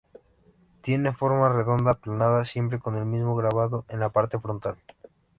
Tiene 0.81 1.13
forma 1.13 1.47
redonda 1.49 1.91
aplanada 1.91 2.43
siempre 2.43 2.79
con 2.79 2.95
el 2.97 3.05
mismo 3.05 3.35
grabado 3.35 3.85
en 3.87 3.99
la 3.99 4.09
parte 4.09 4.39
frontal. 4.39 4.77